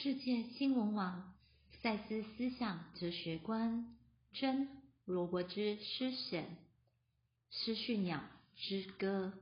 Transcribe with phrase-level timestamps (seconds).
[0.00, 1.34] 世界新闻网
[1.82, 3.96] 赛斯思想哲学观
[4.32, 4.68] 真
[5.04, 6.44] 罗伯兹诗选
[7.50, 8.22] 《失序鸟
[8.54, 9.32] 之歌》。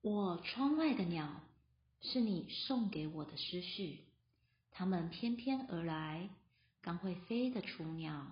[0.00, 1.40] 我窗外的鸟，
[2.02, 4.04] 是你送给我的思绪。
[4.70, 6.30] 它们翩翩而来，
[6.80, 8.28] 刚会飞的雏鸟，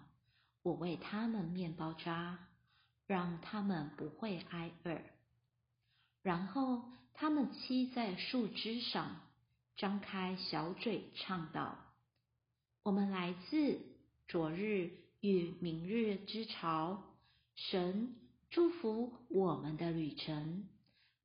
[0.62, 2.38] 我为它们面包渣，
[3.08, 5.00] 让它们不会挨饿。
[6.22, 9.22] 然后它们栖在树枝上。
[9.76, 11.76] 张开小嘴唱道
[12.84, 13.80] ：“我们来自
[14.28, 17.02] 昨日与明日之潮，
[17.56, 18.14] 神
[18.50, 20.68] 祝福我们的旅程。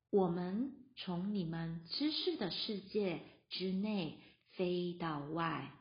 [0.09, 4.17] 我们从你们知识的世界之内
[4.53, 5.71] 飞到外，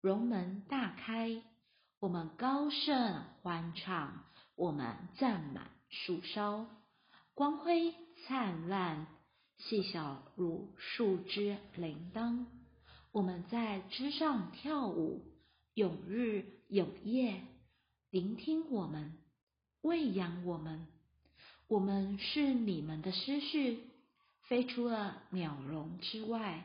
[0.00, 1.42] 容门大开。
[2.00, 4.24] 我们高盛欢唱，
[4.56, 6.66] 我们占满树梢，
[7.34, 7.94] 光辉
[8.26, 9.06] 灿烂。”
[9.58, 12.46] 细小如树枝铃铛，
[13.12, 15.20] 我们在枝上跳舞，
[15.74, 17.42] 永日永夜，
[18.10, 19.12] 聆听我们，
[19.82, 20.86] 喂养我们。
[21.66, 23.80] 我们是你们的思绪，
[24.42, 26.64] 飞出了鸟笼之外，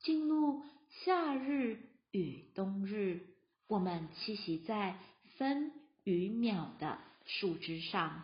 [0.00, 0.62] 进入
[1.04, 3.26] 夏日与冬日。
[3.66, 4.96] 我们栖息在
[5.36, 5.72] 分
[6.04, 8.22] 与秒的树枝上。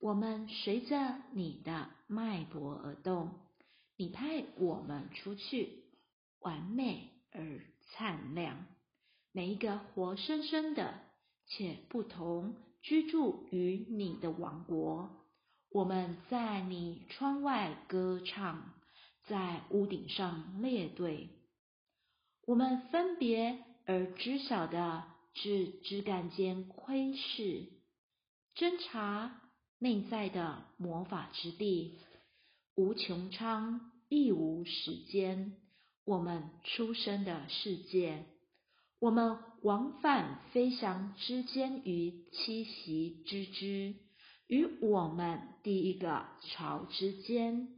[0.00, 3.30] 我们随着你的脉搏而动，
[3.96, 5.82] 你派我们出去，
[6.38, 7.60] 完美而
[7.90, 8.64] 灿亮。
[9.32, 10.94] 每一个活生生的
[11.46, 15.10] 且不同居住于你的王国，
[15.70, 18.72] 我们在你窗外歌唱，
[19.26, 21.30] 在屋顶上列队。
[22.46, 25.04] 我们分别而知晓的
[25.34, 27.68] 是枝干间窥视、
[28.54, 29.42] 侦查。
[29.80, 31.98] 内在的魔法之地，
[32.74, 35.56] 无穷苍，亦无时间。
[36.04, 38.24] 我们出生的世界，
[38.98, 43.94] 我们往返飞翔之间与栖息之之，
[44.48, 47.68] 与我们第一个巢之间，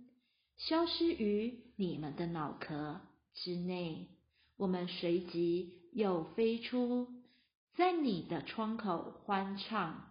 [0.57, 3.01] 消失于你们的脑壳
[3.35, 4.09] 之内。
[4.57, 7.09] 我们随即又飞出，
[7.75, 10.07] 在你的窗口欢唱。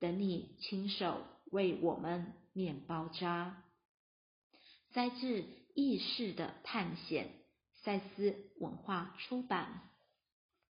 [0.00, 3.62] 等你亲手为我们面包渣。
[4.92, 5.42] 摘自
[5.74, 7.26] 《意识的探险》，
[7.84, 9.88] 赛斯文化出版。